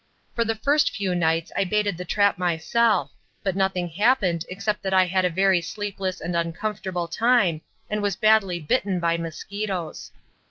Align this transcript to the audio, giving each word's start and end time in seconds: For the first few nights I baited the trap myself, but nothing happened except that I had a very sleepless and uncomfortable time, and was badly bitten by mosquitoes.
For 0.33 0.43
the 0.43 0.55
first 0.55 0.89
few 0.95 1.13
nights 1.13 1.51
I 1.55 1.63
baited 1.63 1.95
the 1.95 2.05
trap 2.05 2.39
myself, 2.39 3.11
but 3.43 3.55
nothing 3.55 3.87
happened 3.89 4.45
except 4.49 4.81
that 4.81 4.95
I 4.95 5.05
had 5.05 5.25
a 5.25 5.29
very 5.29 5.61
sleepless 5.61 6.19
and 6.19 6.35
uncomfortable 6.35 7.07
time, 7.07 7.61
and 7.87 8.01
was 8.01 8.15
badly 8.15 8.59
bitten 8.59 8.99
by 8.99 9.17
mosquitoes. 9.19 10.11